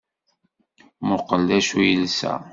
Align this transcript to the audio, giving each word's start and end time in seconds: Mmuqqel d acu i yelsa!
Mmuqqel 1.01 1.41
d 1.49 1.49
acu 1.57 1.77
i 1.81 1.85
yelsa! 1.91 2.33